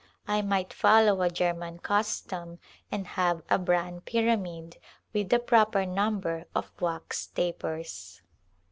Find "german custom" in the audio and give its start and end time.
1.29-2.57